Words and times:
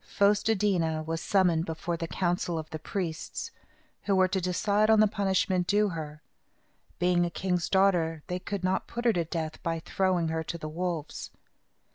Fos 0.03 0.41
te 0.41 0.55
dí 0.55 0.79
na 0.79 1.03
was 1.03 1.21
summoned 1.21 1.63
before 1.67 1.95
the 1.95 2.07
council 2.07 2.57
of 2.57 2.67
the 2.71 2.79
priests, 2.79 3.51
who 4.05 4.15
were 4.15 4.27
to 4.27 4.41
decide 4.41 4.89
on 4.89 4.99
the 4.99 5.05
punishment 5.07 5.67
due 5.67 5.89
her. 5.89 6.23
Being 6.97 7.23
a 7.23 7.29
king's 7.29 7.69
daughter, 7.69 8.23
they 8.25 8.39
could 8.39 8.63
not 8.63 8.87
put 8.87 9.05
her 9.05 9.13
to 9.13 9.23
death 9.25 9.61
by 9.61 9.77
throwing 9.79 10.29
her 10.29 10.41
to 10.43 10.57
the 10.57 10.67
wolves. 10.67 11.29